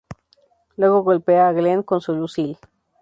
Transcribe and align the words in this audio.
Luego 0.77 1.03
golpea 1.03 1.47
a 1.47 1.53
Glenn 1.53 1.83
con 1.83 2.01
su 2.01 2.15
Lucille. 2.15 2.57